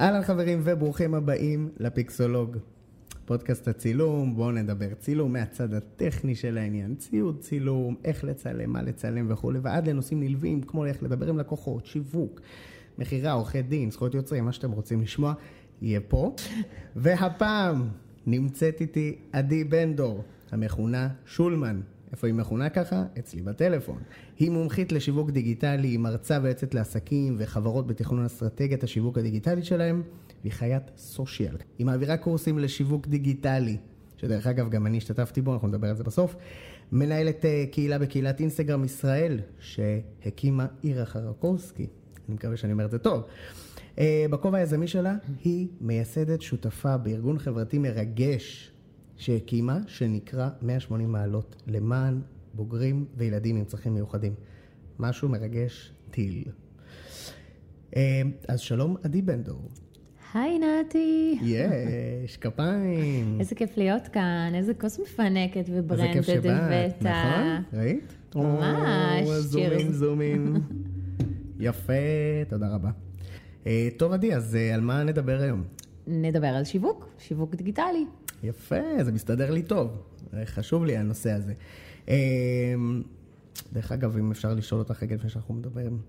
[0.00, 2.56] אהלן חברים וברוכים הבאים לפיקסולוג.
[3.24, 9.26] פודקאסט הצילום, בואו נדבר צילום מהצד הטכני של העניין, ציוד צילום, איך לצלם, מה לצלם
[9.30, 12.40] וכולי, ועד לנושאים נלווים כמו איך לדבר עם לקוחות, שיווק,
[12.98, 15.34] מכירה, עורכי דין, זכויות יוצרים, מה שאתם רוצים לשמוע,
[15.82, 16.34] יהיה פה.
[16.96, 17.88] והפעם
[18.26, 21.80] נמצאת איתי עדי בן דור, המכונה שולמן.
[22.12, 23.04] איפה היא מכונה ככה?
[23.18, 23.98] אצלי בטלפון.
[24.38, 30.02] היא מומחית לשיווק דיגיטלי, היא מרצה ויועצת לעסקים וחברות בתכנון אסטרטגיית השיווק הדיגיטלי שלהם,
[30.42, 31.56] והיא חיית סושיאל.
[31.78, 33.76] היא מעבירה קורסים לשיווק דיגיטלי,
[34.16, 36.36] שדרך אגב גם אני השתתפתי בו, אנחנו נדבר על זה בסוף.
[36.92, 41.86] מנהלת אה, קהילה בקהילת אינסטגרם ישראל, שהקימה עירה חרקובסקי.
[42.28, 43.22] אני מקווה שאני אומר את זה טוב.
[43.98, 48.72] אה, בכובע היזמי שלה, היא מייסדת שותפה בארגון חברתי מרגש
[49.18, 52.20] שהקימה, שנקרא 180 מעלות למען
[52.54, 54.34] בוגרים וילדים עם צרכים מיוחדים.
[54.98, 56.44] משהו מרגש טיל.
[57.96, 59.68] אה, אז שלום, עדי בן דור.
[60.34, 61.38] היי נתי.
[61.42, 63.36] יש, כפיים.
[63.40, 67.02] איזה כיף להיות כאן, איזה כוס מפנקת וברנדד איזה כיף שבאת, הבאת.
[67.02, 67.80] נכון?
[67.80, 68.16] ראית?
[68.34, 69.92] ממש, זומים.
[69.92, 70.54] זומים.
[71.60, 71.92] יפה,
[72.48, 72.90] תודה רבה.
[73.66, 75.64] אה, טוב, עדי, אז אה, על מה נדבר היום?
[76.06, 78.06] נדבר על שיווק, שיווק דיגיטלי.
[78.42, 80.02] יפה, זה מסתדר לי טוב.
[80.44, 81.52] חשוב לי הנושא הזה.
[82.08, 82.74] אה,
[83.72, 86.00] דרך אגב, אם אפשר לשאול אותך רגע לפני שאנחנו מדברים,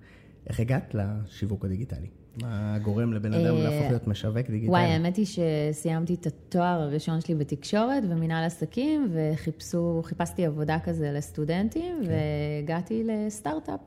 [0.47, 2.07] איך הגעת לשיווק הדיגיטלי?
[2.41, 4.69] מה גורם לבן אדם אה, להפוך להיות משווק דיגיטלי?
[4.69, 11.11] וואי, האמת היא שסיימתי את התואר הראשון שלי בתקשורת ומנהל עסקים, וחיפשו, חיפשתי עבודה כזה
[11.11, 12.09] לסטודנטים, כן.
[12.09, 13.79] והגעתי לסטארט-אפ.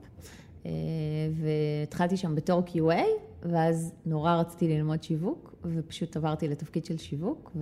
[0.66, 0.70] אה,
[1.32, 3.02] והתחלתי שם בתור QA,
[3.42, 7.52] ואז נורא רציתי ללמוד שיווק, ופשוט עברתי לתפקיד של שיווק,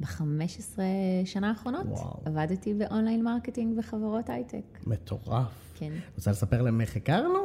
[0.00, 0.78] וב-15
[1.24, 2.20] שנה האחרונות וואו.
[2.24, 4.78] עבדתי ב online marketing בחברות הייטק.
[4.86, 5.72] מטורף.
[5.74, 5.92] כן.
[6.16, 7.38] רוצה לספר להם איך הכרנו?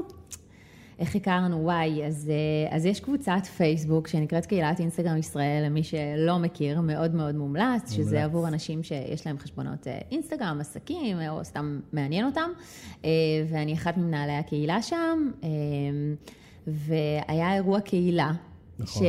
[1.00, 1.64] איך הכרנו?
[1.64, 7.16] וואי, אז, אה, אז יש קבוצת פייסבוק שנקראת קהילת אינסטגרם ישראל, למי שלא מכיר, מאוד
[7.16, 7.92] מאוד מומלץ, מומלץ.
[7.92, 12.50] שזה עבור אנשים שיש להם חשבונות אה, אינסטגרם, עסקים, אה, או סתם מעניין אותם.
[13.50, 15.32] ואני אחת ממנהלי הקהילה שם,
[16.68, 18.32] והיה אירוע קהילה.
[18.80, 19.04] נכון.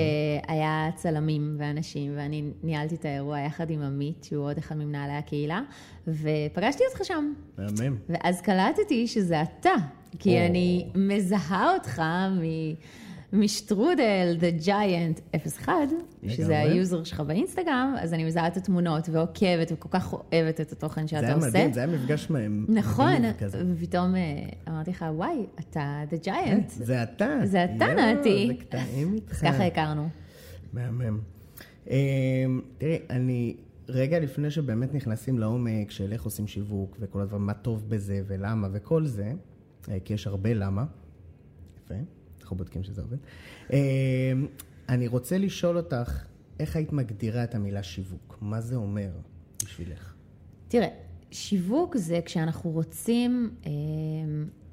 [0.47, 5.61] שהיה צלמים ואנשים, ואני ניהלתי את האירוע יחד עם עמית, שהוא עוד אחד ממנהלי הקהילה,
[6.09, 7.33] ופגשתי אותך שם.
[7.59, 7.97] מהמם.
[8.09, 9.71] ואז קלטתי שזה אתה,
[10.19, 10.47] כי או.
[10.47, 12.75] אני מזהה אותך מ-
[13.33, 15.73] משטרודל, The Giant 01,
[16.29, 16.59] שזה.
[16.59, 21.09] היוזר שלך באינסטגרם, אז אני מזהה את התמונות ועוקבת וכל כך אוהבת את התוכן זה
[21.09, 21.49] שאתה היה עושה.
[21.49, 22.67] מדהים, זה היה מפגש מהמם.
[22.69, 23.23] נכון.
[23.73, 24.21] ופתאום אה,
[24.69, 26.69] אמרתי לך, וואי, אתה The Giant.
[26.69, 27.29] זה אתה.
[27.45, 28.47] זה אתה, נתי.
[28.49, 29.35] זה קטעים איתך.
[29.41, 30.09] ככה הכרנו.
[30.73, 31.21] מהמם.
[31.91, 33.57] אמ, תראי, אני,
[33.89, 38.69] רגע לפני שבאמת נכנסים לעומק של איך עושים שיווק וכל הדברים, מה טוב בזה ולמה
[38.73, 39.33] וכל זה,
[39.89, 40.85] אה, כי יש הרבה למה.
[41.85, 41.95] יפה,
[42.45, 43.17] אנחנו בודקים שזה עובד.
[43.73, 43.77] אמ,
[44.89, 46.25] אני רוצה לשאול אותך,
[46.61, 48.39] איך היית מגדירה את המילה שיווק?
[48.41, 49.11] מה זה אומר
[49.65, 50.15] בשבילך?
[50.69, 50.89] תראה,
[51.31, 53.71] שיווק זה כשאנחנו רוצים אה,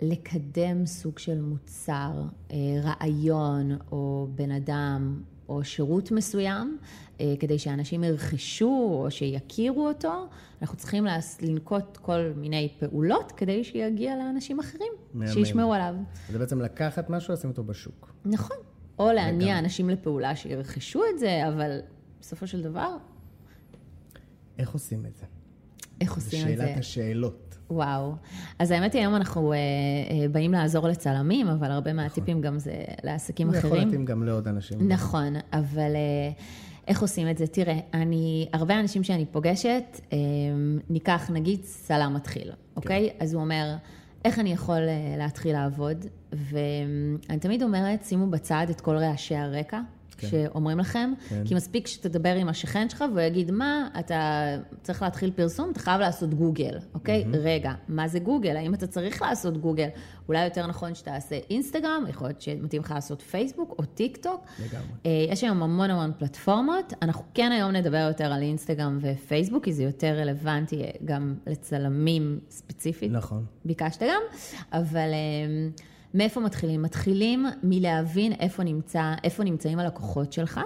[0.01, 2.11] לקדם סוג של מוצר,
[2.51, 5.21] אה, רעיון או בן אדם
[5.51, 6.77] או שירות מסוים,
[7.19, 10.27] אה, כדי שאנשים ירכשו או שיכירו אותו,
[10.61, 11.07] אנחנו צריכים
[11.41, 15.33] לנקוט כל מיני פעולות כדי שיגיע לאנשים אחרים, מהמם.
[15.33, 15.95] שישמעו עליו.
[16.31, 18.13] זה בעצם לקחת משהו, לשים אותו בשוק.
[18.25, 18.57] נכון.
[18.99, 19.59] או להניע לגמרי.
[19.59, 21.79] אנשים לפעולה שירכשו את זה, אבל
[22.19, 22.97] בסופו של דבר,
[24.59, 25.25] איך עושים את זה?
[26.01, 26.63] איך זו עושים את זה?
[26.65, 27.50] שאלת השאלות.
[27.71, 28.15] וואו.
[28.59, 32.73] אז האמת היא, היום אנחנו אה, אה, באים לעזור לצלמים, אבל הרבה מהטיפים גם זה
[33.03, 33.83] לעסקים זה יכול אחרים.
[33.83, 34.87] להתאים גם לעוד אנשים.
[34.87, 36.31] נכון, אבל אה,
[36.87, 37.47] איך עושים את זה?
[37.47, 40.17] תראה, אני, הרבה אנשים שאני פוגשת, אה,
[40.89, 43.09] ניקח נגיד צלם מתחיל, אוקיי?
[43.19, 43.75] אז הוא אומר,
[44.25, 46.05] איך אני יכול אה, להתחיל לעבוד?
[46.33, 49.79] ואני תמיד אומרת, שימו בצד את כל רעשי הרקע.
[50.21, 50.27] כן.
[50.27, 51.43] שאומרים לכם, כן.
[51.45, 54.47] כי מספיק שתדבר עם השכן שלך והוא יגיד, מה, אתה
[54.83, 57.25] צריך להתחיל פרסום, אתה חייב לעשות גוגל, אוקיי?
[57.33, 58.55] רגע, מה זה גוגל?
[58.55, 59.87] האם אתה צריך לעשות גוגל?
[60.27, 64.45] אולי יותר נכון שתעשה אינסטגרם, יכול להיות שמתאים לך לעשות פייסבוק או טיק טוק.
[64.59, 64.87] לגמרי.
[65.05, 66.93] אה, יש היום המון המון פלטפורמות.
[67.01, 72.39] אנחנו כן היום נדבר יותר על אינסטגרם ופייסבוק, כי זה יותר רלוונטי אה, גם לצלמים
[72.49, 73.11] ספציפית.
[73.11, 73.45] נכון.
[73.65, 74.21] ביקשת גם,
[74.73, 75.69] אבל אה,
[76.13, 76.81] מאיפה מתחילים?
[76.81, 80.59] מתחילים מלהבין איפה, נמצא, איפה נמצאים הלקוחות שלך,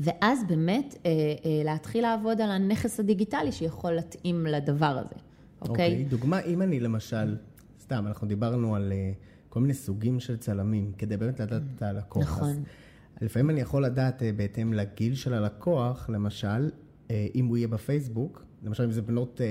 [0.00, 5.14] ואז באמת אה, אה, להתחיל לעבוד על הנכס הדיגיטלי שיכול להתאים לדבר הזה,
[5.60, 5.90] אוקיי?
[5.90, 7.36] אוקיי, דוגמה, אם אני למשל,
[7.80, 9.12] סתם, אנחנו דיברנו על אה,
[9.48, 12.22] כל מיני סוגים של צלמים, כדי באמת לדעת את הלקוח.
[12.22, 12.50] נכון.
[13.16, 16.70] אז לפעמים אני יכול לדעת אה, בהתאם לגיל של הלקוח, למשל,
[17.10, 19.46] אה, אם הוא יהיה בפייסבוק, למשל אם זה בנות, אה,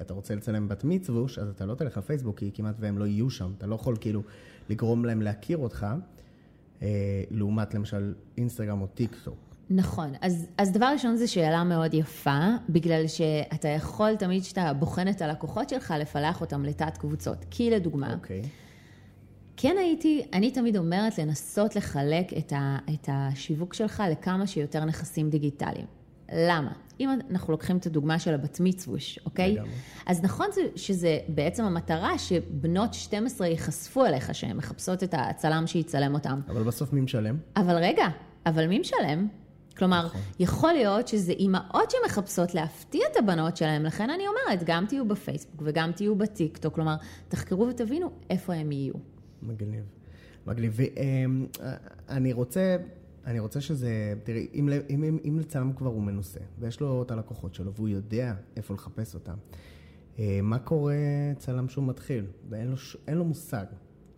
[0.00, 3.30] אתה רוצה לצלם בת מצווש, אז אתה לא תלך לפייסבוק, כי כמעט והם לא יהיו
[3.30, 3.52] שם.
[3.58, 4.22] אתה לא יכול כאילו
[4.68, 5.86] לגרום להם להכיר אותך.
[6.82, 9.38] אה, לעומת למשל אינסטגרם או טיק טוק.
[9.70, 10.12] נכון.
[10.20, 15.22] אז, אז דבר ראשון זו שאלה מאוד יפה, בגלל שאתה יכול תמיד כשאתה בוחן את
[15.22, 17.44] הלקוחות שלך, לפלח אותם לתת קבוצות.
[17.50, 18.42] כי לדוגמה, אוקיי.
[19.56, 25.30] כן הייתי, אני תמיד אומרת לנסות לחלק את, ה, את השיווק שלך לכמה שיותר נכסים
[25.30, 25.86] דיגיטליים.
[26.32, 26.72] למה?
[27.00, 29.52] אם אנחנו לוקחים את הדוגמה של הבת מצווש, אוקיי?
[29.54, 29.70] לגמרי.
[30.06, 36.14] אז נכון זה- שזה בעצם המטרה שבנות 12 ייחשפו אליך, שהן מחפשות את הצלם שיצלם
[36.14, 36.40] אותם.
[36.48, 37.36] אבל בסוף מי משלם?
[37.56, 38.06] אבל רגע,
[38.46, 39.28] אבל מי משלם?
[39.76, 40.20] כלומר, נכון.
[40.38, 45.62] יכול להיות שזה אימהות שמחפשות להפתיע את הבנות שלהם, לכן אני אומרת, גם תהיו בפייסבוק
[45.64, 46.96] וגם תהיו בטיקטוק, כלומר,
[47.28, 48.94] תחקרו ותבינו איפה הם יהיו.
[49.42, 49.84] מגניב.
[50.46, 50.78] מגניב.
[52.08, 52.76] ואני רוצה,
[53.28, 57.10] אני רוצה שזה, תראי, אם, אם, אם, אם לצלם כבר הוא מנוסה, ויש לו את
[57.10, 59.34] הלקוחות שלו, והוא יודע איפה לחפש אותם,
[60.18, 60.94] אה, מה קורה
[61.38, 62.76] צלם שהוא מתחיל, ואין לו,
[63.08, 63.64] לו מושג.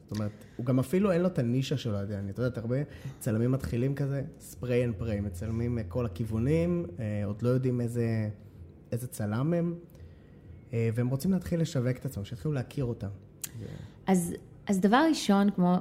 [0.02, 2.28] זאת אומרת, הוא גם אפילו אין לו את הנישה שלו עדיין.
[2.30, 2.76] את יודעת, הרבה
[3.18, 8.28] צלמים מתחילים כזה, ספרי אנד פריי, מצלמים מכל הכיוונים, אה, עוד לא יודעים איזה,
[8.92, 9.74] איזה צלם הם,
[10.72, 13.08] אה, והם רוצים להתחיל לשווק את עצמם, שיתחילו להכיר אותם.
[14.06, 14.34] אז,
[14.66, 15.78] אז דבר ראשון, כמו,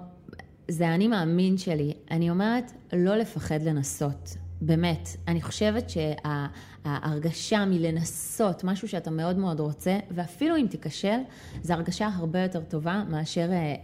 [0.70, 4.38] זה האני מאמין שלי, אני אומרת, לא לפחד לנסות.
[4.62, 11.18] באמת, אני חושבת שההרגשה מלנסות משהו שאתה מאוד מאוד רוצה, ואפילו אם תיכשל,
[11.62, 13.76] זו הרגשה הרבה יותר טובה מאשר אה, אה,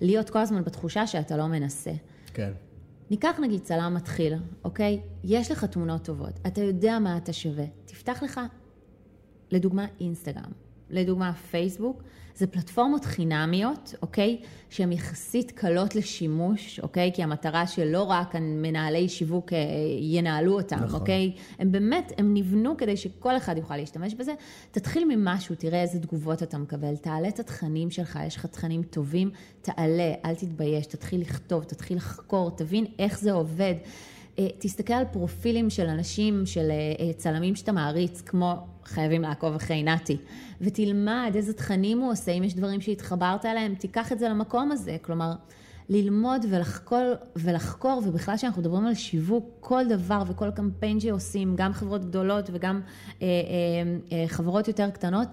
[0.00, 1.92] להיות כל הזמן בתחושה שאתה לא מנסה.
[2.34, 2.52] כן.
[3.10, 4.34] ניקח נגיד צלם מתחיל,
[4.64, 5.00] אוקיי?
[5.24, 7.64] יש לך תמונות טובות, אתה יודע מה אתה שווה.
[7.84, 8.40] תפתח לך,
[9.50, 10.52] לדוגמה, אינסטגרם,
[10.90, 12.02] לדוגמה, פייסבוק,
[12.40, 14.40] זה פלטפורמות חינמיות, אוקיי?
[14.70, 17.10] שהן יחסית קלות לשימוש, אוקיי?
[17.14, 19.58] כי המטרה שלא רק מנהלי שיווק אה,
[20.00, 21.00] ינהלו אותם, נכון.
[21.00, 21.32] אוקיי?
[21.58, 24.34] הם באמת, הם נבנו כדי שכל אחד יוכל להשתמש בזה.
[24.70, 29.30] תתחיל ממשהו, תראה איזה תגובות אתה מקבל, תעלה את התכנים שלך, יש לך תכנים טובים,
[29.62, 33.74] תעלה, אל תתבייש, תתחיל לכתוב, תתחיל לחקור, תבין איך זה עובד.
[34.38, 39.82] אה, תסתכל על פרופילים של אנשים, של אה, צלמים שאתה מעריץ, כמו חייבים לעקוב אחרי
[39.82, 40.16] נתי,
[40.60, 44.96] ותלמד איזה תכנים הוא עושה, אם יש דברים שהתחברת אליהם, תיקח את זה למקום הזה.
[45.02, 45.32] כלומר,
[45.88, 52.04] ללמוד ולחקור, ולחקור, ובכלל כשאנחנו מדברים על שיווק, כל דבר וכל קמפיין שעושים, גם חברות
[52.04, 52.80] גדולות וגם
[53.22, 53.28] אה, אה,
[54.18, 55.28] אה, חברות יותר קטנות,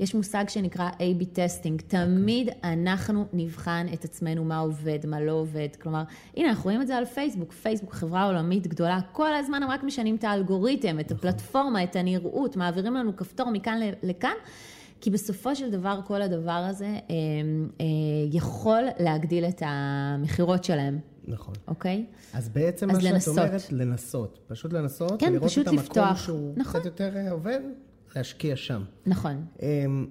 [0.00, 1.80] יש מושג שנקרא A-B testing.
[1.80, 5.68] תמיד אנחנו נבחן את עצמנו מה עובד, מה לא עובד.
[5.82, 6.02] כלומר,
[6.36, 7.52] הנה, אנחנו רואים את זה על פייסבוק.
[7.52, 12.56] פייסבוק, חברה עולמית גדולה, כל הזמן הם רק משנים את האלגוריתם, את הפלטפורמה, את הנראות,
[12.56, 14.34] מעבירים לנו כפתור מכאן לכאן.
[15.00, 17.86] כי בסופו של דבר, כל הדבר הזה אה, אה,
[18.32, 20.98] יכול להגדיל את המכירות שלהם,
[21.28, 21.54] נכון.
[21.68, 22.04] אוקיי?
[22.32, 23.38] אז בעצם אז מה שאת לנסות.
[23.38, 24.38] אומרת, לנסות.
[24.46, 26.24] פשוט לנסות, כן, ולראות פשוט את המקום לפתוח.
[26.24, 26.80] שהוא נכון.
[26.80, 27.60] קצת יותר אה, עובד,
[28.16, 28.82] להשקיע שם.
[29.06, 29.44] נכון.
[29.62, 30.06] אמ,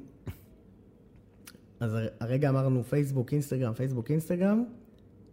[1.79, 4.63] אז הר- הרגע אמרנו פייסבוק, אינסטגרם, פייסבוק, אינסטגרם.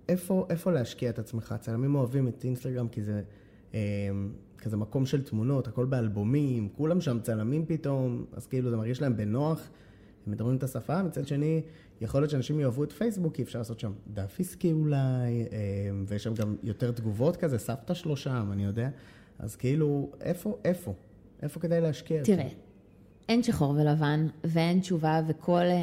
[0.09, 1.55] איפה, איפה להשקיע את עצמך?
[1.61, 3.23] צלמים אוהבים את אינסטגרם כי זה
[3.75, 3.79] אמ,
[4.59, 9.17] כזה מקום של תמונות, הכל באלבומים, כולם שם צלמים פתאום, אז כאילו זה מרגיש להם
[9.17, 9.69] בנוח,
[10.27, 11.63] הם מדברים את השפה, מצד שני,
[12.01, 14.99] יכול להיות שאנשים יאהבו את פייסבוק, כי אפשר לעשות שם דף עסקי אולי,
[15.91, 18.89] אמ, ויש שם גם יותר תגובות כזה, סבתא שלו שם, אני יודע.
[19.39, 20.95] אז כאילו, איפה, איפה?
[21.43, 22.23] איפה כדאי להשקיע?
[22.23, 22.49] תראה,
[23.29, 25.77] אין שחור ולבן ואין תשובה, וכל אה, אה,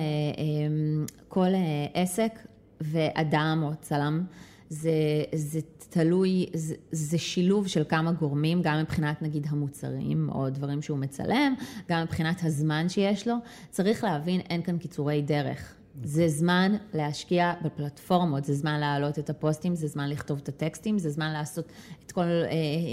[1.27, 2.39] כל אה, עסק
[2.81, 4.23] ואדם או צלם,
[4.69, 4.91] זה,
[5.33, 5.59] זה
[5.89, 11.53] תלוי, זה, זה שילוב של כמה גורמים, גם מבחינת נגיד המוצרים או דברים שהוא מצלם,
[11.89, 13.35] גם מבחינת הזמן שיש לו.
[13.69, 15.75] צריך להבין, אין כאן קיצורי דרך.
[16.03, 21.09] זה זמן להשקיע בפלטפורמות, זה זמן להעלות את הפוסטים, זה זמן לכתוב את הטקסטים, זה
[21.09, 21.65] זמן לעשות
[22.05, 22.49] את כל אה,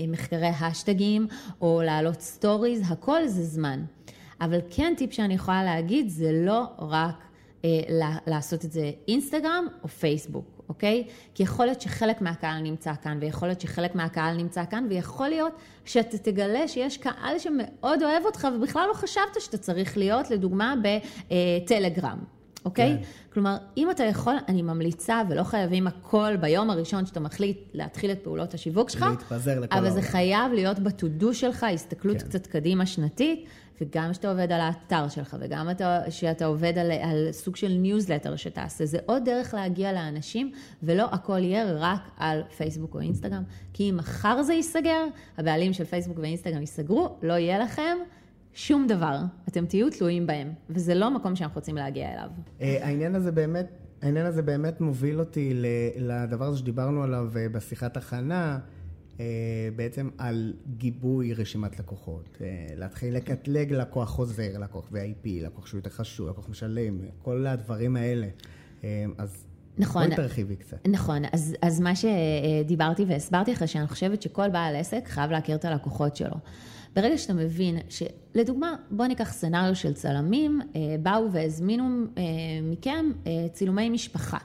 [0.09, 1.27] מחקרי האשטגים,
[1.61, 3.85] או להעלות סטוריז, הכל זה זמן.
[4.41, 7.15] אבל כן טיפ שאני יכולה להגיד, זה לא רק
[7.65, 7.71] אה,
[8.27, 11.07] לעשות את זה אינסטגרם או פייסבוק, אוקיי?
[11.35, 15.53] כי יכול להיות שחלק מהקהל נמצא כאן, ויכול להיות שחלק מהקהל נמצא כאן, ויכול להיות
[15.85, 22.40] שאתה תגלה שיש קהל שמאוד אוהב אותך, ובכלל לא חשבת שאתה צריך להיות, לדוגמה, בטלגרם.
[22.65, 22.97] אוקיי?
[22.99, 23.03] כן.
[23.33, 28.19] כלומר, אם אתה יכול, אני ממליצה, ולא חייבים הכל ביום הראשון שאתה מחליט להתחיל את
[28.23, 30.03] פעולות השיווק שלך, להתפזר לכל אבל זה.
[30.03, 32.29] חייב להיות ב-to-do שלך, הסתכלות כן.
[32.29, 33.45] קצת קדימה שנתית,
[33.81, 38.37] וגם שאתה עובד על האתר שלך, וגם אתה, שאתה עובד על, על סוג של ניוזלטר
[38.37, 38.87] שתעשה.
[38.87, 40.53] זה עוד דרך להגיע לאנשים,
[40.83, 43.43] ולא הכל יהיה רק על פייסבוק או אינסטגרם.
[43.73, 45.05] כי אם מחר זה ייסגר,
[45.39, 47.99] הבעלים של פייסבוק ואינסטגרם ייסגרו, לא יהיה לכם
[48.61, 49.19] שום דבר.
[49.49, 52.31] אתם תהיו תלויים בהם, וזה לא מקום שאנחנו רוצים להגיע אליו.
[52.61, 53.67] אה, העניין הזה באמת,
[54.03, 55.63] העניין הזה באמת מוביל אותי
[55.97, 58.59] לדבר הזה שדיברנו עליו אה, בשיחת הכנה,
[59.21, 59.25] אה,
[59.77, 62.39] בעצם על גיבוי רשימת לקוחות.
[62.77, 68.27] להתחיל לקטלג לקוח חוזר, לקוח VIP, לקוח שהוא יותר חשוב, לקוח משלם, כל הדברים האלה.
[69.19, 69.45] אז
[69.79, 70.05] נכון.
[70.05, 70.89] בואי תרחיבי קצת.
[70.89, 75.65] נכון, אז, אז מה שדיברתי והסברתי לך, שאני חושבת שכל בעל עסק חייב להכיר את
[75.65, 76.37] הלקוחות שלו.
[76.95, 82.23] ברגע שאתה מבין שלדוגמה, בוא ניקח scenario של צלמים, אה, באו והזמינו אה,
[82.63, 84.39] מכם אה, צילומי משפחה.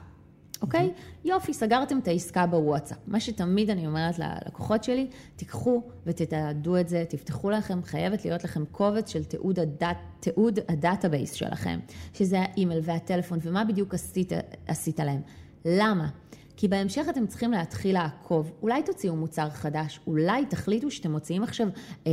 [0.62, 0.86] אוקיי?
[0.88, 1.28] Mm-hmm.
[1.28, 2.98] יופי, סגרתם את העסקה בוואטסאפ.
[3.06, 8.64] מה שתמיד אני אומרת ללקוחות שלי, תיקחו ותתעדו את זה, תפתחו לכם, חייבת להיות לכם
[8.64, 11.78] קובץ של תיעוד, ה dat, תיעוד ה database שלכם,
[12.14, 14.32] שזה האימייל והטלפון, ומה בדיוק עשית,
[14.66, 15.20] עשית להם.
[15.64, 16.08] למה?
[16.56, 18.52] כי בהמשך אתם צריכים להתחיל לעקוב.
[18.62, 21.68] אולי תוציאו מוצר חדש, אולי תחליטו שאתם מוציאים עכשיו
[22.06, 22.12] אה,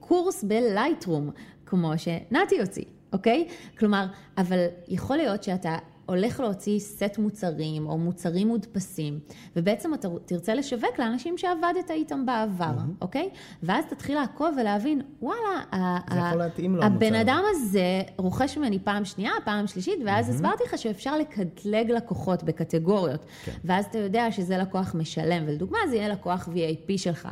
[0.00, 1.30] קורס בלייטרום,
[1.66, 3.48] כמו שנתי הוציא, אוקיי?
[3.78, 4.06] כלומר,
[4.38, 5.76] אבל יכול להיות שאתה
[6.10, 9.18] הולך להוציא סט מוצרים או מוצרים מודפסים,
[9.56, 13.02] ובעצם אתה תרצה לשווק לאנשים שעבדת איתם בעבר, mm-hmm.
[13.02, 13.30] אוקיי?
[13.62, 19.66] ואז תתחיל לעקוב ולהבין, וואלה, להתאים לו הבן אדם הזה רוכש ממני פעם שנייה, פעם
[19.66, 20.32] שלישית, ואז mm-hmm.
[20.32, 23.52] הסברתי לך שאפשר לקטלג לקוחות בקטגוריות, כן.
[23.64, 27.28] ואז אתה יודע שזה לקוח משלם, ולדוגמה זה יהיה לקוח VIP שלך.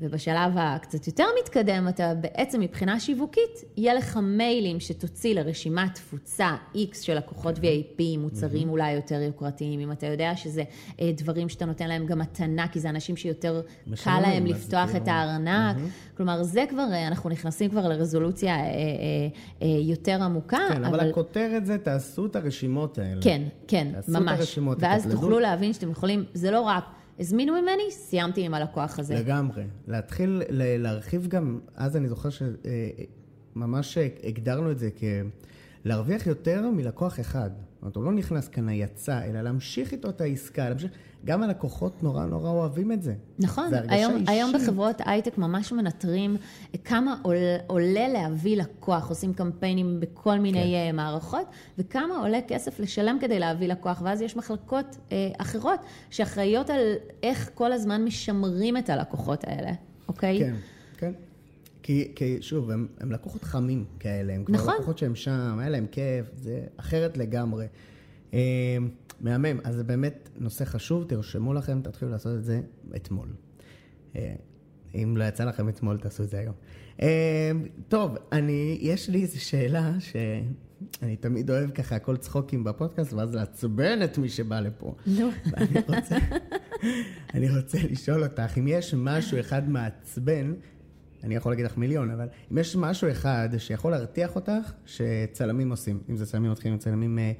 [0.00, 7.02] ובשלב הקצת יותר מתקדם, אתה בעצם מבחינה שיווקית, יהיה לך מיילים שתוציא לרשימת תפוצה X
[7.02, 10.62] של לקוחות VIP, מוצרים אולי יותר יוקרתיים, אם אתה יודע שזה
[11.00, 13.62] אה, דברים שאתה נותן להם גם מתנה, כי זה אנשים שיותר
[14.04, 15.76] קל להם לפתוח את הארנק.
[16.16, 20.58] כלומר, זה כבר, אה, אנחנו נכנסים כבר לרזולוציה אה, יותר עמוקה.
[20.68, 23.22] כן, אבל, אבל הכותרת זה, תעשו את הרשימות האלה.
[23.22, 24.04] כן, כן, ממש.
[24.04, 26.97] תעשו את הרשימות, ואז תוכלו להבין שאתם יכולים, זה לא רק...
[27.18, 29.14] הזמינו ממני, סיימתי עם הלקוח הזה.
[29.14, 29.62] לגמרי.
[29.88, 35.04] להתחיל להרחיב גם, אז אני זוכר שממש אה, הגדרנו את זה כ...
[35.84, 37.50] להרוויח יותר מלקוח אחד.
[37.50, 40.90] זאת אומרת, הוא לא נכנס כאן היצא, אלא להמשיך איתו את העסקה, להמשיך...
[41.24, 43.14] גם הלקוחות נורא נורא אוהבים את זה.
[43.38, 46.36] נכון, היום, היום בחברות הייטק ממש מנטרים
[46.84, 50.66] כמה עולה, עולה להביא לקוח, עושים קמפיינים בכל מיני כן.
[50.66, 51.46] אה, מערכות,
[51.78, 56.80] וכמה עולה כסף לשלם כדי להביא לקוח, ואז יש מחלקות אה, אחרות שאחראיות על
[57.22, 59.72] איך כל הזמן משמרים את הלקוחות האלה,
[60.08, 60.38] אוקיי?
[60.38, 60.54] כן,
[60.96, 61.12] כן.
[61.82, 64.74] כי, כי שוב, הם, הם לקוחות חמים כאלה, הם כבר נכון.
[64.74, 67.66] לקוחות שהם שם, היה להם כיף, זה אחרת לגמרי.
[68.34, 68.38] אה,
[69.20, 72.60] מהמם, אז זה באמת נושא חשוב, תרשמו לכם, תתחילו לעשות את זה
[72.96, 73.28] אתמול.
[74.16, 74.34] אה,
[74.94, 76.54] אם לא יצא לכם אתמול, תעשו את זה היום.
[77.02, 77.50] אה,
[77.88, 84.02] טוב, אני, יש לי איזו שאלה שאני תמיד אוהב ככה הכל צחוקים בפודקאסט, ואז לעצבן
[84.04, 84.94] את מי שבא לפה.
[85.06, 85.28] לא.
[85.56, 86.16] אני רוצה,
[87.34, 90.54] אני רוצה לשאול אותך, אם יש משהו אחד מעצבן,
[91.24, 96.00] אני יכול להגיד לך מיליון, אבל אם יש משהו אחד שיכול להרתיח אותך, שצלמים עושים,
[96.10, 97.32] אם זה צלמים מתחילים, צלמים אה,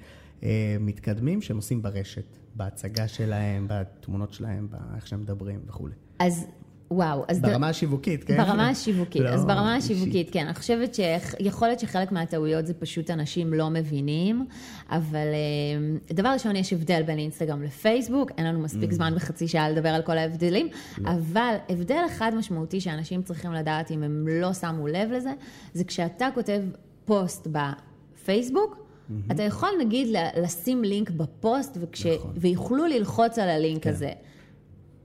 [0.80, 5.94] מתקדמים שהם עושים ברשת, בהצגה שלהם, בתמונות שלהם, באיך שהם מדברים וכולי.
[6.18, 6.46] אז
[6.90, 7.40] וואו, אז...
[7.40, 7.70] ברמה ד...
[7.70, 8.36] השיווקית, כן?
[8.36, 10.46] ברמה השיווקית, לא, אז ברמה השיווקית, כן.
[10.46, 14.46] אני חושבת שיכול להיות שחלק מהטעויות זה פשוט אנשים לא מבינים,
[14.90, 18.94] אבל אה, דבר ראשון, יש הבדל בין אינסטגרם לפייסבוק, אין לנו מספיק mm.
[18.94, 20.68] זמן בחצי שעה לדבר על כל ההבדלים,
[20.98, 21.10] לא.
[21.10, 25.32] אבל הבדל אחד משמעותי שאנשים צריכים לדעת אם הם לא שמו לב לזה,
[25.74, 26.62] זה כשאתה כותב
[27.04, 29.32] פוסט בפייסבוק, Mm-hmm.
[29.32, 32.06] אתה יכול נגיד לשים לינק בפוסט וכש...
[32.06, 32.32] נכון.
[32.36, 33.90] ויוכלו ללחוץ על הלינק כן.
[33.90, 34.12] הזה.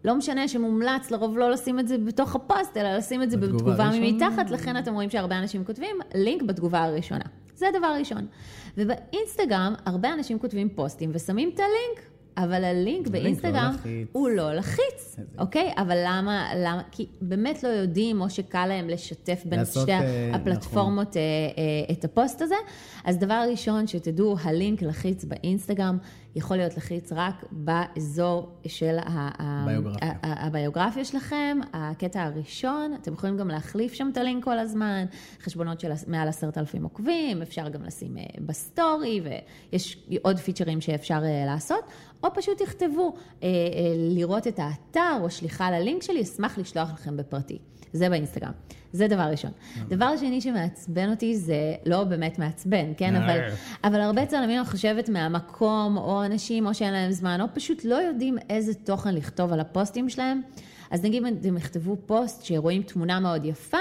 [0.05, 3.89] לא משנה שמומלץ לרוב לא לשים את זה בתוך הפוסט, אלא לשים את זה בתגובה
[4.01, 7.25] מתחת, לכן אתם רואים שהרבה אנשים כותבים לינק בתגובה הראשונה.
[7.55, 8.27] זה דבר ראשון.
[8.77, 15.15] ובאינסטגרם הרבה אנשים כותבים פוסטים ושמים את הלינק אבל הלינק באינסטגרם לא הוא לא לחיץ,
[15.37, 15.73] אוקיי?
[15.77, 16.81] אבל למה, למה?
[16.91, 21.21] כי באמת לא יודעים, או שקל להם לשתף בין לעשות, שתי אה, הפלטפורמות נכון.
[21.21, 22.55] אה, אה, את הפוסט הזה.
[23.05, 25.97] אז דבר ראשון, שתדעו, הלינק לחיץ באינסטגרם
[26.35, 28.97] יכול להיות לחיץ רק באזור של
[29.65, 30.13] ביוגרפיה.
[30.23, 35.05] הביוגרפיה שלכם, הקטע הראשון, אתם יכולים גם להחליף שם את הלינק כל הזמן,
[35.41, 41.83] חשבונות של מעל עשרת אלפים עוקבים, אפשר גם לשים בסטורי, ויש עוד פיצ'רים שאפשר לעשות.
[42.23, 43.13] או פשוט תכתבו
[43.43, 43.49] אה, אה,
[43.95, 47.57] לראות את האתר או שליחה ללינק שלי, אשמח לשלוח לכם בפרטי.
[47.93, 48.51] זה באינסטגרם.
[48.93, 49.51] זה דבר ראשון.
[49.87, 53.15] דבר שני שמעצבן אותי זה לא באמת מעצבן, כן?
[53.15, 53.39] אבל,
[53.83, 57.95] אבל הרבה צלמים, אני חושבת, מהמקום, או אנשים, או שאין להם זמן, או פשוט לא
[57.95, 60.41] יודעים איזה תוכן לכתוב על הפוסטים שלהם.
[60.91, 63.77] אז נגיד הם יכתבו פוסט שרואים תמונה מאוד יפה,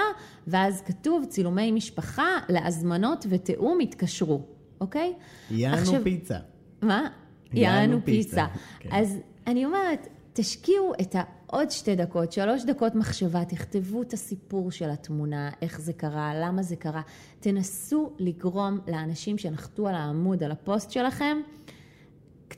[0.47, 4.41] ואז כתוב צילומי משפחה להזמנות ותיאום התקשרו,
[4.81, 5.13] אוקיי?
[5.51, 6.37] יענו פיצה.
[6.81, 7.07] מה?
[7.53, 8.45] יענו פיצה.
[8.79, 8.89] כן.
[8.91, 9.17] אז
[9.47, 15.49] אני אומרת, תשקיעו את העוד שתי דקות, שלוש דקות מחשבה, תכתבו את הסיפור של התמונה,
[15.61, 17.01] איך זה קרה, למה זה קרה.
[17.39, 21.37] תנסו לגרום לאנשים שנחתו על העמוד, על הפוסט שלכם,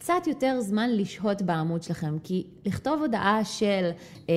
[0.05, 3.89] קצת יותר זמן לשהות בעמוד שלכם, כי לכתוב הודעה של
[4.29, 4.35] אה,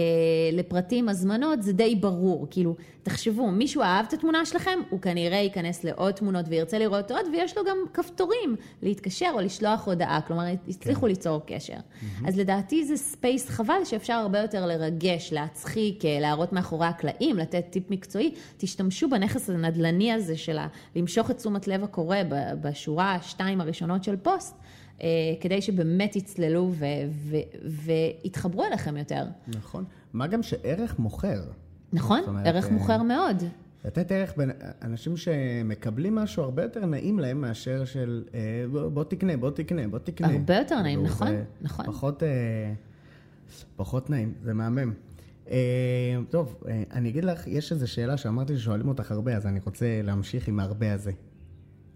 [0.52, 5.84] לפרטים הזמנות זה די ברור, כאילו, תחשבו, מישהו אהב את התמונה שלכם, הוא כנראה ייכנס
[5.84, 11.00] לעוד תמונות וירצה לראות עוד, ויש לו גם כפתורים להתקשר או לשלוח הודעה, כלומר, הצליחו
[11.00, 11.06] כן.
[11.06, 11.74] ליצור קשר.
[11.74, 12.28] Mm-hmm.
[12.28, 17.64] אז לדעתי זה space חבל שאפשר הרבה יותר לרגש, להצחיק, אה, להראות מאחורי הקלעים, לתת
[17.70, 18.34] טיפ מקצועי.
[18.56, 20.58] תשתמשו בנכס הנדל"ני הזה של
[20.96, 22.16] למשוך את תשומת לב הקורא
[22.62, 24.56] בשורה השתיים הראשונות של פוסט.
[25.02, 25.08] אה,
[25.40, 26.72] כדי שבאמת יצללו
[27.64, 29.24] ויתחברו אליכם יותר.
[29.48, 29.84] נכון.
[30.12, 31.42] מה גם שערך מוכר.
[31.92, 33.42] נכון, אומרת, ערך אה, מוכר מאוד.
[33.84, 34.50] לתת ערך בין
[34.82, 38.40] אנשים שמקבלים משהו הרבה יותר נעים להם מאשר של אה,
[38.72, 40.28] בוא, בוא תקנה, בוא תקנה, בוא תקנה.
[40.28, 41.28] הרבה יותר נעים, נכון,
[41.60, 41.86] נכון.
[41.86, 42.22] פחות,
[43.76, 44.92] פחות נעים, זה מהמם.
[46.30, 46.62] טוב,
[46.92, 50.60] אני אגיד לך, יש איזו שאלה שאמרתי ששואלים אותך הרבה, אז אני רוצה להמשיך עם
[50.60, 51.12] הרבה הזה.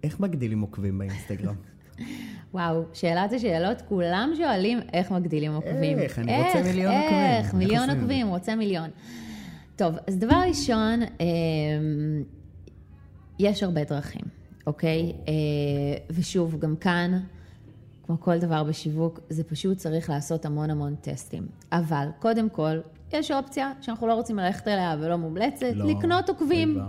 [0.02, 1.54] איך מגדילים עוקבים באינסטגרם?
[2.54, 5.99] וואו, שאלת השאלות, כולם שואלים איך מגדילים עוקבים.
[5.99, 7.25] איך, אני רוצה איך, מיליון איך, עוקבים.
[7.25, 8.90] איך, מיליון עוקבים, רוצה מיליון.
[9.76, 11.26] טוב, אז דבר ראשון, אה,
[13.38, 14.23] יש הרבה דרכים,
[14.66, 15.12] אוקיי?
[15.28, 15.32] אה,
[16.11, 17.21] ושוב, גם כאן,
[18.06, 21.47] כמו כל דבר בשיווק, זה פשוט צריך לעשות המון המון טסטים.
[21.73, 22.80] אבל, קודם כל,
[23.12, 26.80] יש אופציה שאנחנו לא רוצים ללכת אליה ולא מומלצת, לא, לקנות עוקבים.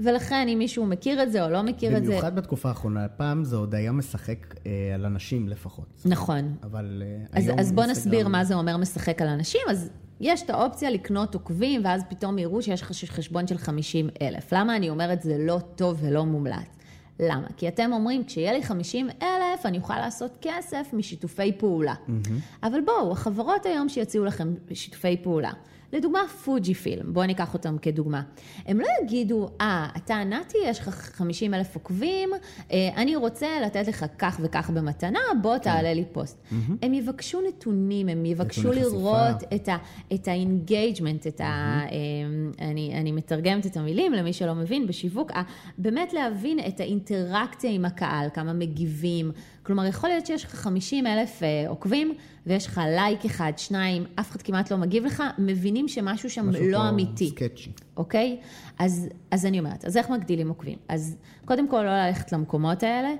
[0.00, 2.10] ולכן אם מישהו מכיר את זה או לא מכיר את זה...
[2.10, 6.02] במיוחד בתקופה האחרונה, פעם זה עוד היה משחק אה, על אנשים לפחות.
[6.04, 6.54] נכון.
[6.62, 7.58] אבל אה, אז, היום...
[7.58, 9.60] אז בוא נסביר מה זה אומר משחק על אנשים.
[9.70, 9.90] אז
[10.20, 14.52] יש את האופציה לקנות עוקבים, ואז פתאום יראו שיש לך חשבון של 50 אלף.
[14.52, 16.78] למה אני אומרת זה לא טוב ולא מומלץ?
[17.20, 17.46] למה?
[17.56, 21.94] כי אתם אומרים, כשיהיה לי 50 אלף, אני אוכל לעשות כסף משיתופי פעולה.
[21.94, 22.66] Mm-hmm.
[22.66, 25.50] אבל בואו, החברות היום שיציעו לכם שיתופי פעולה.
[25.92, 28.22] לדוגמה, פוג'י פילם, בואו ניקח אותם כדוגמה.
[28.66, 32.30] הם לא יגידו, אה, אתה נתי, יש לך 50 אלף עוקבים,
[32.72, 35.62] אה, אני רוצה לתת לך כך וכך במתנה, בוא כן.
[35.62, 36.38] תעלה לי פוסט.
[36.38, 36.72] Mm-hmm.
[36.82, 41.80] הם יבקשו נתונים, הם יבקשו לראות את ה-engagement, את ה...
[41.86, 42.62] Mm-hmm.
[42.62, 45.30] אני, אני מתרגמת את המילים למי שלא מבין, בשיווק,
[45.78, 49.32] באמת להבין את האינטראקציה עם הקהל, כמה מגיבים.
[49.68, 52.14] כלומר, יכול להיות שיש לך 50 אלף אה, עוקבים,
[52.46, 56.68] ויש לך לייק אחד, שניים, אף אחד כמעט לא מגיב לך, מבינים שמשהו שם משהו
[56.68, 57.28] לא אמיתי.
[57.28, 57.70] סקצ'י.
[57.96, 58.38] אוקיי?
[58.78, 60.78] אז, אז אני אומרת, אז איך מגדילים עוקבים?
[60.88, 63.10] אז קודם כל, לא ללכת למקומות האלה.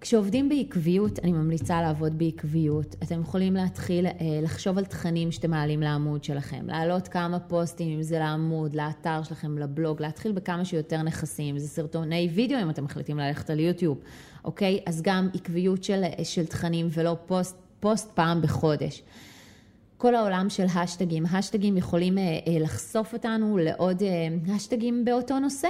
[0.00, 2.96] כשעובדים בעקביות, אני ממליצה לעבוד בעקביות.
[3.02, 8.02] אתם יכולים להתחיל אה, לחשוב על תכנים שאתם מעלים לעמוד שלכם, להעלות כמה פוסטים, אם
[8.02, 12.84] זה לעמוד, לאתר שלכם, לבלוג, להתחיל בכמה שיותר נכסים, אם זה סרטוני וידאו, אם אתם
[12.84, 13.98] מחליטים ללכת על יוטיוב,
[14.44, 14.80] אוקיי?
[14.86, 19.02] אז גם עקביות של, של תכנים ולא פוסט, פוסט פעם בחודש.
[19.98, 25.68] כל העולם של השטגים, השטגים יכולים אה, אה, לחשוף אותנו לעוד אה, השטגים באותו נושא.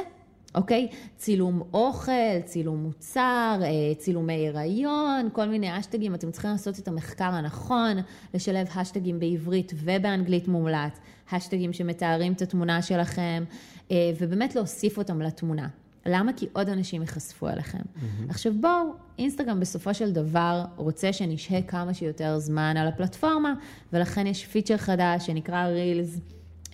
[0.54, 0.88] אוקיי?
[1.16, 6.14] צילום אוכל, צילום מוצר, אה, צילומי הריון, כל מיני אשטגים.
[6.14, 7.96] אתם צריכים לעשות את המחקר הנכון,
[8.34, 10.98] לשלב אשטגים בעברית ובאנגלית מומלץ,
[11.32, 13.44] אשטגים שמתארים את התמונה שלכם,
[13.90, 15.68] אה, ובאמת להוסיף אותם לתמונה.
[16.06, 16.32] למה?
[16.32, 17.78] כי עוד אנשים ייחשפו אליכם.
[17.78, 18.30] Mm-hmm.
[18.30, 23.54] עכשיו בואו, אינסטגרם בסופו של דבר רוצה שנשהה כמה שיותר זמן על הפלטפורמה,
[23.92, 26.20] ולכן יש פיצ'ר חדש שנקרא רילס.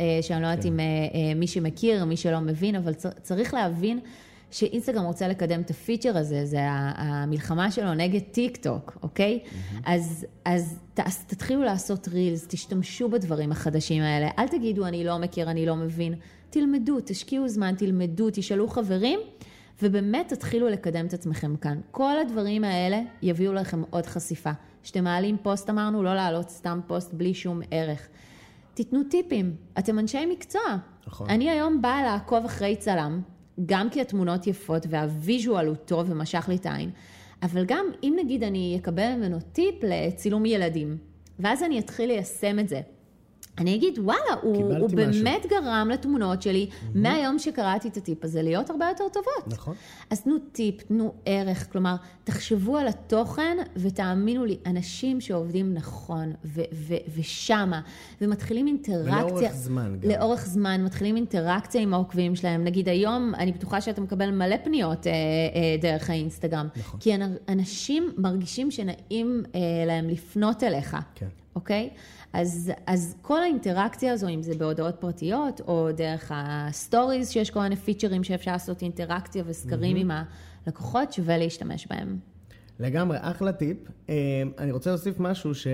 [0.01, 0.69] אה, שאני לא יודעת כן.
[0.69, 4.01] אם אה, אה, מי שמכיר, מי שלא מבין, אבל צריך להבין
[4.51, 9.41] שאינסטגרם רוצה לקדם את הפיצ'ר הזה, זה המלחמה שלו נגד טיק טוק, אוקיי?
[9.45, 9.77] Mm-hmm.
[9.85, 15.51] אז, אז, אז תתחילו לעשות רילס, תשתמשו בדברים החדשים האלה, אל תגידו אני לא מכיר,
[15.51, 16.15] אני לא מבין,
[16.55, 19.21] תלמדו, תשקיעו זמן, תלמדו, תשאלו חברים,
[19.83, 21.81] ובאמת תתחילו לקדם את עצמכם כאן.
[21.91, 24.51] כל הדברים האלה יביאו לכם עוד חשיפה.
[24.83, 28.09] כשאתם מעלים פוסט, אמרנו, לא להעלות סתם פוסט בלי שום ערך.
[28.75, 30.63] תיתנו טיפים, אתם אנשי מקצוע.
[31.07, 31.31] נכון.
[31.31, 33.21] אני היום באה לעקוב אחרי צלם,
[33.67, 36.91] גם כי התמונות יפות וה visual הוא טוב ומשך לי את העין,
[37.43, 40.97] אבל גם אם נגיד אני אקבל ממנו טיפ לצילום ילדים,
[41.39, 42.81] ואז אני אתחיל ליישם את זה.
[43.59, 46.87] אני אגיד, וואלה, הוא, הוא באמת גרם לתמונות שלי, mm-hmm.
[46.95, 49.59] מהיום שקראתי את הטיפ הזה, להיות הרבה יותר טובות.
[49.59, 49.75] נכון.
[50.11, 56.61] אז תנו טיפ, תנו ערך, כלומר, תחשבו על התוכן, ותאמינו לי, אנשים שעובדים נכון, ו-
[56.73, 57.81] ו- ושמה,
[58.21, 59.25] ומתחילים אינטראקציה...
[59.25, 60.11] ולאורך זמן גם.
[60.11, 62.65] לאורך זמן, מתחילים אינטראקציה עם העוקבים שלהם.
[62.65, 65.19] נגיד היום, אני בטוחה שאתה מקבל מלא פניות אה, אה,
[65.81, 66.69] דרך האינסטגרם.
[66.77, 67.01] נכון.
[67.01, 67.13] כי
[67.49, 70.97] אנשים מרגישים שנעים אה, להם לפנות אליך.
[71.15, 71.27] כן.
[71.57, 71.91] אוקיי?
[72.35, 77.77] אז, אז כל האינטראקציה הזו, אם זה בהודעות פרטיות, או דרך הסטוריז, שיש כל מיני
[77.77, 80.01] פיצ'רים שאפשר לעשות אינטראקציה וסקרים mm-hmm.
[80.01, 80.11] עם
[80.67, 82.19] הלקוחות, שווה להשתמש בהם.
[82.81, 83.77] לגמרי, אחלה טיפ.
[84.09, 85.67] אה, אני רוצה להוסיף משהו ש...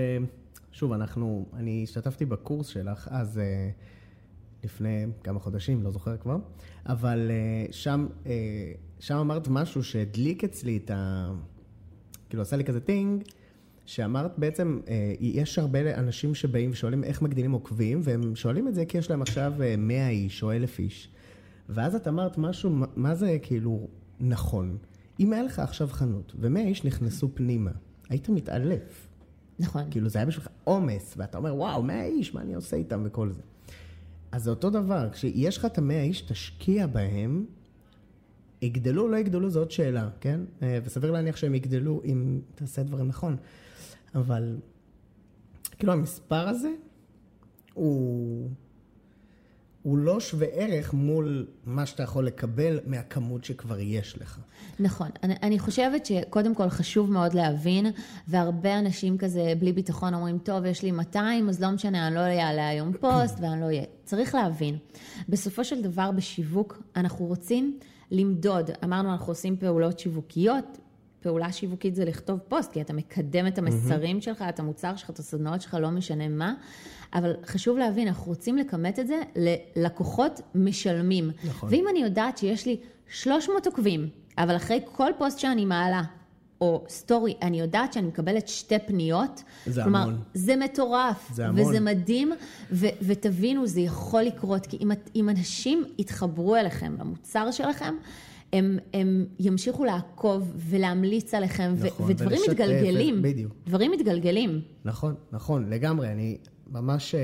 [0.71, 3.69] שוב, אנחנו, אני השתתפתי בקורס שלך אז אה,
[4.63, 6.37] לפני כמה חודשים, לא זוכר כבר,
[6.85, 8.07] אבל אה, שם,
[8.99, 11.31] שם אמרת משהו שהדליק אצלי את ה...
[12.29, 13.23] כאילו, עשה לי כזה טינג.
[13.91, 18.85] שאמרת בעצם, אה, יש הרבה אנשים שבאים ושואלים איך מגדילים עוקבים, והם שואלים את זה
[18.85, 21.09] כי יש להם עכשיו 100 אה, איש או 1,000 איש.
[21.69, 23.87] ואז את אמרת משהו, מה זה כאילו
[24.19, 24.77] נכון?
[25.19, 27.71] אם היה לך עכשיו חנות, ו-100 איש נכנסו פנימה,
[28.09, 29.07] היית מתעלף.
[29.59, 29.83] נכון.
[29.91, 33.31] כאילו זה היה בשבילך עומס, ואתה אומר, וואו, 100 איש, מה אני עושה איתם וכל
[33.31, 33.41] זה.
[34.31, 37.45] אז זה אותו דבר, כשיש לך את המאה איש, תשקיע בהם,
[38.61, 40.39] יגדלו או לא יגדלו, עוד שאלה, כן?
[40.61, 43.37] אה, וסביר להניח שהם יגדלו אם תעשה דברים נכון.
[44.15, 44.57] אבל,
[45.77, 46.71] כאילו המספר הזה,
[47.73, 48.49] הוא...
[49.81, 54.39] הוא לא שווה ערך מול מה שאתה יכול לקבל מהכמות שכבר יש לך.
[54.79, 55.07] נכון.
[55.23, 57.85] אני, אני חושבת שקודם כל חשוב מאוד להבין,
[58.27, 62.19] והרבה אנשים כזה בלי ביטחון אומרים, טוב, יש לי 200, אז לא משנה, אני לא
[62.19, 63.83] אעלה היום פוסט ואני לא אהיה.
[64.03, 64.77] צריך להבין,
[65.29, 67.79] בסופו של דבר בשיווק, אנחנו רוצים
[68.11, 68.69] למדוד.
[68.83, 70.77] אמרנו, אנחנו עושים פעולות שיווקיות,
[71.21, 74.21] פעולה שיווקית זה לכתוב פוסט, כי אתה מקדם את המסרים mm-hmm.
[74.21, 76.53] שלך, את המוצר שלך, את הסדנאות שלך, לא משנה מה.
[77.13, 81.31] אבל חשוב להבין, אנחנו רוצים לכמת את זה ללקוחות משלמים.
[81.43, 81.69] נכון.
[81.71, 82.77] ואם אני יודעת שיש לי
[83.09, 86.01] 300 עוקבים, אבל אחרי כל פוסט שאני מעלה,
[86.61, 89.43] או סטורי, אני יודעת שאני מקבלת שתי פניות.
[89.65, 90.19] זה כלומר, המון.
[90.33, 91.31] זה מטורף.
[91.33, 91.61] זה המון.
[91.61, 92.31] וזה מדהים,
[92.71, 97.95] ו- ותבינו, זה יכול לקרות, כי אם, אם אנשים יתחברו אליכם, למוצר שלכם,
[98.53, 103.21] הם, הם ימשיכו לעקוב ולהמליץ עליכם, נכון, ו- ודברים ולשתף, מתגלגלים.
[103.21, 103.53] בדיוק.
[103.65, 104.61] דברים מתגלגלים.
[104.85, 106.07] נכון, נכון, לגמרי.
[106.11, 106.37] אני
[106.71, 107.21] ממש, אה,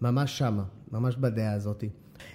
[0.00, 1.88] ממש שמה, ממש בדעה הזאתי.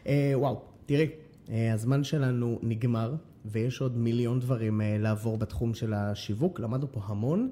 [0.07, 1.07] אה, וואו, תראי,
[1.49, 6.59] אה, הזמן שלנו נגמר, ויש עוד מיליון דברים אה, לעבור בתחום של השיווק.
[6.59, 7.49] למדנו פה המון,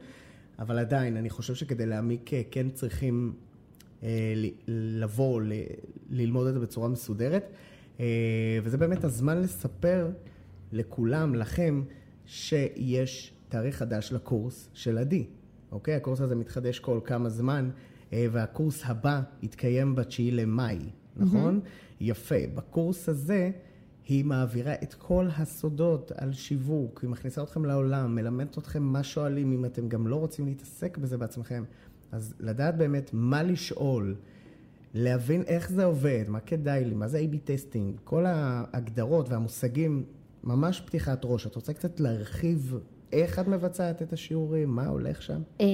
[0.60, 3.34] אבל עדיין, אני חושב שכדי להעמיק, אה, כן צריכים
[4.04, 4.34] אה,
[4.68, 5.52] לבוא, ל-
[6.10, 7.44] ללמוד את זה בצורה מסודרת.
[8.00, 8.06] אה,
[8.64, 10.10] וזה באמת הזמן לספר
[10.72, 11.84] לכולם, לכם,
[12.26, 15.26] שיש תאריך חדש לקורס של עדי.
[15.72, 15.94] אוקיי?
[15.96, 17.70] הקורס הזה מתחדש כל כמה זמן,
[18.14, 20.80] אה, והקורס הבא יתקיים ב-9 למאי,
[21.16, 21.60] נכון?
[21.64, 21.98] Mm-hmm.
[22.00, 22.36] יפה.
[22.56, 23.52] בקורס הזה...
[24.08, 29.52] היא מעבירה את כל הסודות על שיווק, היא מכניסה אתכם לעולם, מלמדת אתכם מה שואלים,
[29.52, 31.64] אם אתם גם לא רוצים להתעסק בזה בעצמכם.
[32.12, 34.16] אז לדעת באמת מה לשאול,
[34.94, 40.04] להבין איך זה עובד, מה כדאי לי, מה זה A-B testing, כל ההגדרות והמושגים,
[40.44, 41.48] ממש פתיחת ראש.
[41.48, 42.78] את רוצה קצת להרחיב
[43.14, 44.70] איך את מבצעת את השיעורים?
[44.70, 45.42] מה הולך שם?
[45.62, 45.66] אה,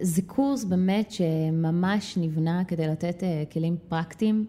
[0.00, 4.46] זה קורס באמת שממש נבנה כדי לתת אה, כלים פרקטיים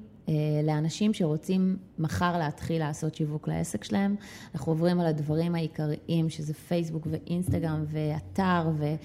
[0.64, 4.16] לאנשים שרוצים מחר להתחיל לעשות שיווק לעסק שלהם.
[4.56, 8.96] אנחנו עוברים על הדברים העיקריים, שזה פייסבוק ואינסטגרם ואתר ו,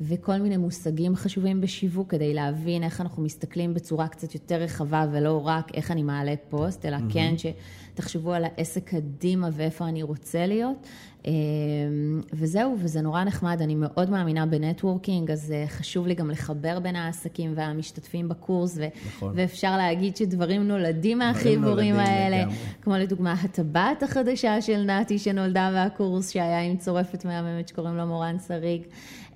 [0.00, 5.46] וכל מיני מושגים חשובים בשיווק, כדי להבין איך אנחנו מסתכלים בצורה קצת יותר רחבה, ולא
[5.46, 7.12] רק איך אני מעלה פוסט, אלא mm-hmm.
[7.12, 7.34] כן
[7.96, 10.86] שתחשבו על העסק קדימה ואיפה אני רוצה להיות.
[11.24, 11.32] אמ,
[12.32, 16.80] וזהו, וזה נורא נחמד, אני מאוד מאמינה ב networking, אז אה, חשוב לי גם לחבר
[16.80, 19.32] בין העסקים והמשתתפים בקורס, ו- נכון.
[19.36, 22.56] ואפשר להגיד שדברים נולדים מהחיבורים האלה, לגמרי.
[22.82, 28.36] כמו לדוגמה הטבעת החדשה של נתי שנולדה מהקורס שהיה עם צורפת מהממת שקוראים לה מורן
[28.48, 28.82] שריג.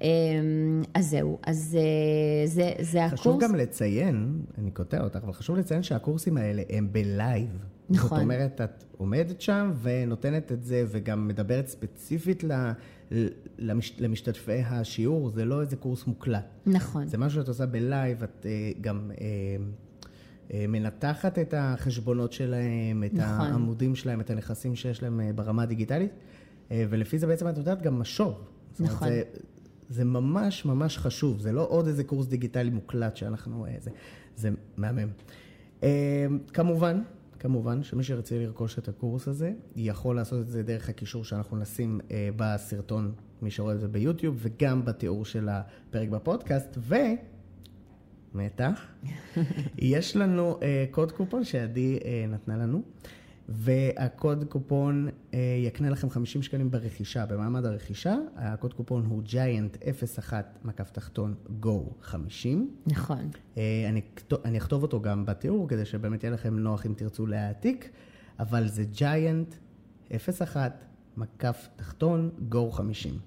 [0.03, 3.21] אמ, אז זהו, אז אה, זה, זה חשוב הקורס.
[3.21, 7.49] חשוב גם לציין, אני קוטע אותך, אבל חשוב לציין שהקורסים האלה הם בלייב.
[7.91, 8.09] נכון.
[8.09, 12.71] זאת אומרת, את עומדת שם ונותנת את זה, וגם מדברת ספציפית ל,
[13.59, 16.45] למש, למשתתפי השיעור, זה לא איזה קורס מוקלט.
[16.67, 17.07] נכון.
[17.07, 23.15] זה משהו שאת עושה בלייב, את uh, גם uh, uh, מנתחת את החשבונות שלהם, את
[23.15, 23.47] נכון.
[23.47, 27.83] העמודים שלהם, את הנכסים שיש להם uh, ברמה הדיגיטלית, uh, ולפי זה בעצם את יודעת
[27.83, 28.35] גם משוב.
[28.81, 29.09] נכון.
[29.09, 29.23] זה,
[29.89, 33.67] זה ממש ממש חשוב, זה לא עוד איזה קורס דיגיטלי מוקלט שאנחנו...
[33.81, 33.91] זה,
[34.37, 35.09] זה מהמם.
[35.81, 35.85] Uh,
[36.53, 37.03] כמובן,
[37.41, 42.01] כמובן שמי שרצה לרכוש את הקורס הזה, יכול לעשות את זה דרך הקישור שאנחנו נשים
[42.11, 46.95] אה, בסרטון, מי שרואה את זה ביוטיוב, וגם בתיאור של הפרק בפודקאסט, ו...
[48.35, 48.87] מתח.
[49.79, 52.83] יש לנו אה, קוד קופון שעדי אה, נתנה לנו.
[53.51, 58.17] והקוד קופון אה, יקנה לכם 50 שקלים ברכישה, במעמד הרכישה.
[58.37, 59.85] הקוד קופון הוא giant
[60.19, 62.71] 01 מקף תחתון go 50.
[62.87, 63.31] נכון.
[63.57, 64.01] אה, אני,
[64.45, 67.91] אני אכתוב אותו גם בתיאור, כדי שבאמת יהיה לכם נוח אם תרצו להעתיק,
[68.39, 69.55] אבל זה giant
[70.29, 70.85] 01
[71.17, 73.19] מקף תחתון go 50.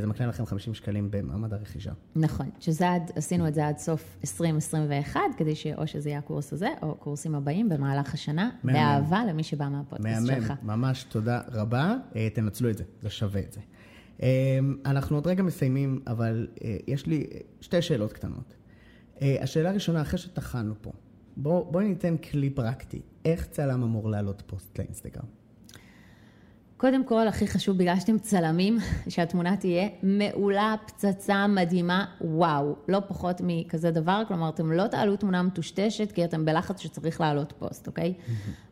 [0.00, 1.92] זה מקנה לכם 50 שקלים במעמד הרכישה.
[2.16, 6.68] נכון, שזה עד, עשינו את זה עד סוף 2021, כדי שאו שזה יהיה הקורס הזה,
[6.82, 8.50] או קורסים הבאים במהלך השנה.
[8.64, 10.52] באהבה למי שבא מהפודקאסט שלך.
[10.62, 13.60] מהמם, ממש תודה רבה, אה, תנצלו את זה, זה שווה את זה.
[14.22, 17.26] אה, אנחנו עוד רגע מסיימים, אבל אה, יש לי
[17.60, 18.54] שתי שאלות קטנות.
[19.40, 20.92] השאלה הראשונה, אחרי שטחנו פה,
[21.36, 23.00] בואו בוא ניתן כלי פרקטי.
[23.24, 25.39] איך צלם אמור לעלות פוסט לאינסטגרם?
[26.80, 33.40] קודם כל, הכי חשוב, בגלל שאתם צלמים, שהתמונה תהיה מעולה, פצצה מדהימה, וואו, לא פחות
[33.44, 38.14] מכזה דבר, כלומר, אתם לא תעלו תמונה מטושטשת, כי אתם בלחץ שצריך לעלות פוסט, אוקיי?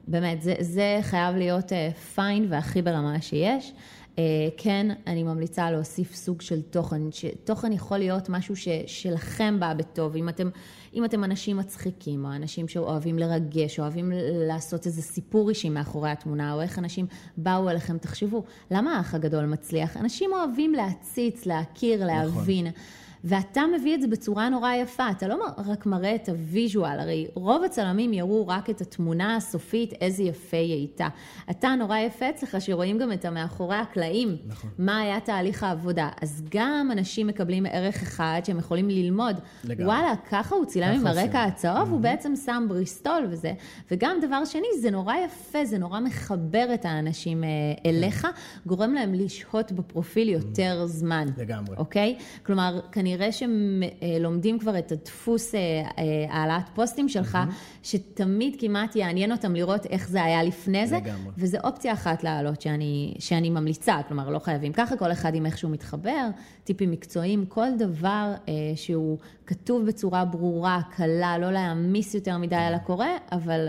[0.09, 1.73] באמת, זה, זה חייב להיות
[2.15, 3.73] fine uh, והכי ברמה שיש.
[4.19, 4.21] Uh,
[4.57, 10.17] כן, אני ממליצה להוסיף סוג של תוכן, שתוכן יכול להיות משהו ש, שלכם בא בטוב,
[10.17, 10.51] אם אתם,
[10.95, 14.13] אם אתם אנשים מצחיקים, או אנשים שאוהבים לרגש, או אוהבים
[14.49, 19.47] לעשות איזה סיפור אישי מאחורי התמונה, או איך אנשים באו אליכם, תחשבו, למה האח הגדול
[19.47, 19.97] מצליח?
[19.97, 22.67] אנשים אוהבים להציץ, להכיר, להבין.
[22.67, 22.83] נכון.
[23.25, 27.27] ואתה מביא את זה בצורה נורא יפה, אתה לא רק מראה את ה visual, הרי
[27.35, 31.09] רוב הצלמים יראו רק את התמונה הסופית, איזה יפה היא הייתה.
[31.51, 34.71] אתה נורא יפה אצלך שרואים גם את המאחורי הקלעים, נכון.
[34.79, 36.09] מה היה תהליך העבודה.
[36.23, 39.41] אז גם אנשים מקבלים ערך אחד שהם יכולים ללמוד.
[39.65, 39.85] לגמרי.
[39.85, 41.93] וואלה, ככה הוא צילם עם הרקע הצהוב, mm-hmm.
[41.93, 43.53] הוא בעצם שם בריסטול וזה.
[43.91, 47.49] וגם דבר שני, זה נורא יפה, זה נורא מחבר את האנשים אה,
[47.87, 48.29] אליך, כן.
[48.67, 50.87] גורם להם לשהות בפרופיל יותר mm-hmm.
[50.87, 51.27] זמן.
[51.37, 51.77] לגמרי.
[51.77, 52.17] אוקיי?
[52.43, 53.08] כלומר, כנראה...
[53.09, 57.83] כנראה שלומדים כבר את הדפוס אה, אה, העלאת פוסטים שלך, mm-hmm.
[57.83, 60.97] שתמיד כמעט יעניין אותם לראות איך זה היה לפני זה.
[60.97, 61.33] לגמרי.
[61.39, 65.59] וזו אופציה אחת לעלות שאני, שאני ממליצה, כלומר, לא חייבים ככה, כל אחד עם איך
[65.59, 66.29] שהוא מתחבר,
[66.65, 72.75] טיפים מקצועיים, כל דבר אה, שהוא כתוב בצורה ברורה, קלה, לא להעמיס יותר מדי על
[72.75, 73.69] הקורא, אבל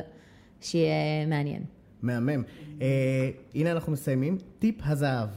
[0.62, 1.63] שיהיה מעניין.
[2.02, 2.43] מהמם.
[2.82, 4.38] אה, הנה אנחנו מסיימים.
[4.60, 5.30] טיפ הזהב.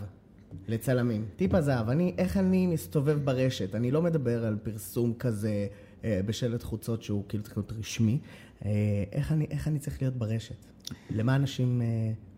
[0.68, 1.24] לצלמים.
[1.36, 3.74] טיפ הזהב, אני, איך אני מסתובב ברשת?
[3.74, 5.66] אני לא מדבר על פרסום כזה
[6.04, 8.18] אה, בשלט חוצות שהוא כאילו צריך להיות רשמי.
[8.64, 8.70] אה,
[9.12, 10.66] איך, אני, איך אני צריך להיות ברשת?
[11.10, 11.82] למה אנשים...
[11.82, 11.86] אה,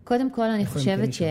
[0.03, 1.21] קודם כל, אני חושבת ש,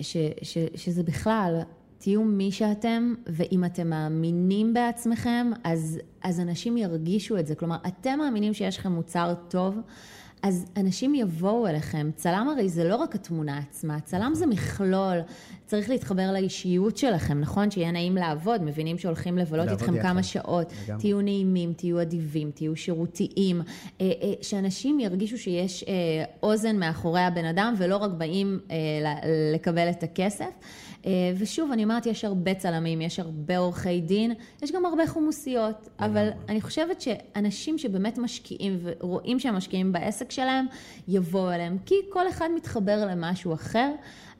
[0.00, 1.60] ש, ש, שזה בכלל,
[1.98, 7.54] תהיו מי שאתם, ואם אתם מאמינים בעצמכם, אז, אז אנשים ירגישו את זה.
[7.54, 9.78] כלומר, אתם מאמינים שיש לכם מוצר טוב.
[10.42, 12.10] אז אנשים יבואו אליכם.
[12.16, 15.18] צלם הרי זה לא רק התמונה עצמה, צלם זה מכלול,
[15.68, 17.70] צריך להתחבר לאישיות שלכם, נכון?
[17.70, 20.08] שיהיה נעים לעבוד, מבינים שהולכים לבלות איתכם יחד.
[20.08, 20.72] כמה שעות.
[20.84, 21.00] לגמרי.
[21.00, 23.60] תהיו נעימים, תהיו אדיבים, תהיו שירותיים,
[24.00, 25.94] אה, אה, שאנשים ירגישו שיש אה,
[26.42, 28.60] אוזן מאחורי הבן אדם ולא רק באים
[29.54, 30.50] לקבל את הכסף.
[31.38, 36.28] ושוב, אני אומרת, יש הרבה צלמים, יש הרבה עורכי דין, יש גם הרבה חומוסיות, אבל
[36.48, 40.66] אני חושבת שאנשים שבאמת משקיעים ורואים שהם משקיעים בעסק שלהם,
[41.08, 43.90] יבואו אליהם, כי כל אחד מתחבר למשהו אחר.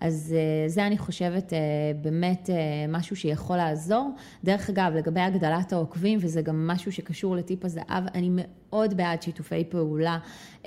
[0.01, 1.59] אז אה, זה אני חושבת אה,
[2.03, 2.57] באמת אה,
[2.89, 4.11] משהו שיכול לעזור.
[4.45, 9.65] דרך אגב, לגבי הגדלת העוקבים, וזה גם משהו שקשור לטיפ הזהב, אני מאוד בעד שיתופי
[9.65, 10.19] פעולה.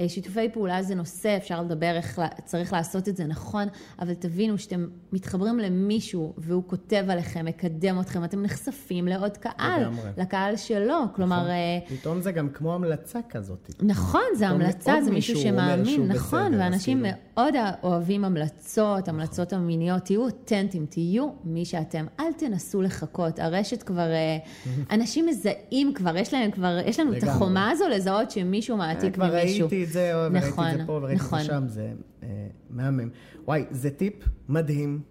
[0.07, 3.67] שיתופי פעולה זה נושא, אפשר לדבר איך צריך לעשות את זה נכון,
[3.99, 10.09] אבל תבינו שאתם מתחברים למישהו והוא כותב עליכם, מקדם אתכם, אתם נחשפים לעוד קהל, לגמרי.
[10.17, 11.41] לקהל שלו, כלומר...
[11.41, 11.97] נכון.
[11.97, 13.71] פתאום זה גם כמו המלצה כזאת.
[13.81, 17.17] נכון, זה המלצה, זה מישהו שמאמין, נכון, בסדר, ואנשים כאילו...
[17.35, 24.11] מאוד אוהבים המלצות, המלצות המיניות, תהיו אותנטיים, תהיו מי שאתם, אל תנסו לחכות, הרשת כבר,
[24.11, 24.37] אה,
[24.95, 29.67] אנשים מזהים כבר, יש להם כבר, יש לנו את החומה הזו לזהות שמישהו מעתיק ממישהו.
[29.67, 31.39] כבר ראיתי את זה, נכון, וראיתי את זה פה, וראיתי נכון.
[31.39, 33.09] את זה שם, זה אה, מהמם.
[33.45, 34.13] וואי, זה טיפ
[34.49, 35.01] מדהים,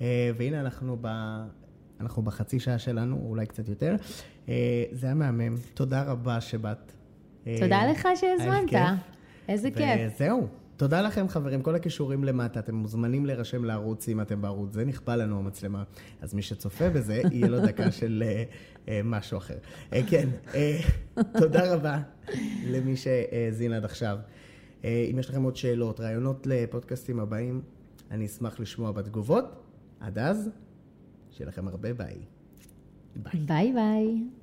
[0.00, 1.08] אה, והנה אנחנו ב...
[2.00, 3.96] אנחנו בחצי שעה שלנו, אולי קצת יותר.
[4.92, 5.54] זה היה מהמם.
[5.74, 6.92] תודה רבה שבאת.
[7.44, 8.72] תודה לך שהזמנת.
[9.48, 10.00] איזה כיף.
[10.14, 10.61] וזהו.
[10.82, 15.16] תודה לכם חברים, כל הכישורים למטה, אתם מוזמנים להירשם לערוץ אם אתם בערוץ, זה נכפה
[15.16, 15.82] לנו המצלמה,
[16.20, 19.56] אז מי שצופה בזה, יהיה לו דקה של uh, uh, משהו אחר.
[19.90, 21.98] Uh, כן, uh, תודה רבה
[22.66, 24.18] למי שהאזין עד עכשיו.
[24.82, 27.62] Uh, אם יש לכם עוד שאלות, רעיונות לפודקאסטים הבאים,
[28.10, 29.44] אני אשמח לשמוע בתגובות.
[30.00, 30.50] עד אז,
[31.30, 32.16] שיהיה לכם הרבה ביי.
[33.46, 34.41] ביי ביי.